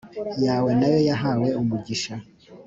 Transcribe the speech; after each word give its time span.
yawe 0.45 0.69
na 0.79 0.87
yo 0.93 0.99
yahawe 1.09 1.47
umugisha 1.61 2.13